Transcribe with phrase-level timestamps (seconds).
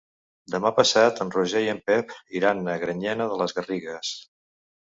[0.53, 4.19] Demà passat en Roger i en Pep iran a Granyena de les Garrigues.